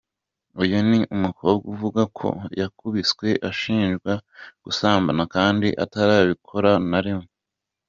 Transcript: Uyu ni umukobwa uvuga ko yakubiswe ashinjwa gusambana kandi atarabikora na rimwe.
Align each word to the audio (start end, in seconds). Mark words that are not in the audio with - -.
Uyu 0.61 0.77
ni 0.89 0.99
umukobwa 1.15 1.65
uvuga 1.73 2.01
ko 2.17 2.27
yakubiswe 2.61 3.27
ashinjwa 3.49 4.13
gusambana 4.63 5.23
kandi 5.35 5.67
atarabikora 5.83 6.71
na 6.89 6.99
rimwe. 7.05 7.27